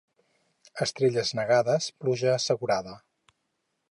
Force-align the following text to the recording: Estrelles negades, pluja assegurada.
Estrelles 0.85 1.33
negades, 1.41 1.91
pluja 2.05 2.33
assegurada. 2.39 2.99